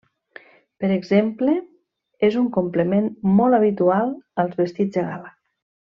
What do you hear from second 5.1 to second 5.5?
gala.